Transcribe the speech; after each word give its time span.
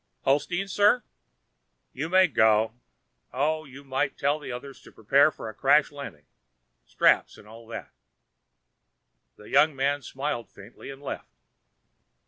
"Holsteins, 0.23 0.73
sir?" 0.73 1.03
"You 1.93 2.09
may 2.09 2.25
go. 2.25 2.73
Oh, 3.31 3.65
you 3.65 3.83
might 3.83 4.17
tell 4.17 4.39
the 4.39 4.51
others 4.51 4.81
to 4.81 4.91
prepare 4.91 5.29
for 5.29 5.47
a 5.47 5.53
crash 5.53 5.91
landing. 5.91 6.25
Straps 6.87 7.37
and 7.37 7.47
all 7.47 7.67
that." 7.67 7.91
The 9.35 9.49
young 9.51 9.75
man 9.75 10.01
smiled 10.01 10.49
faintly 10.49 10.89
and 10.89 11.03
left. 11.03 11.29